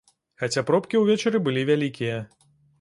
[0.43, 2.19] Хаця пробкі ўвечары былі вялікія.